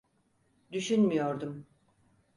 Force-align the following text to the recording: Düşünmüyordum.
Düşünmüyordum. 0.71 1.67